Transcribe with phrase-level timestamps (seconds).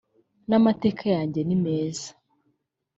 [0.49, 2.09] n amateka yanjye nimeza